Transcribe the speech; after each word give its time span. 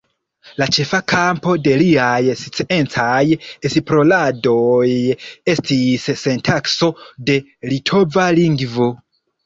La 0.59 0.67
ĉefa 0.77 0.99
kampo 1.11 1.53
de 1.67 1.75
liaj 1.81 2.33
sciencaj 2.39 3.21
esploradoj 3.71 4.89
estis 5.57 6.11
sintakso 6.27 6.95
de 7.31 7.41
litova 7.75 8.31
lingvo. 8.43 8.95